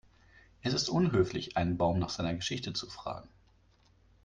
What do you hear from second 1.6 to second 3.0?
Baum nach seiner Geschichte zu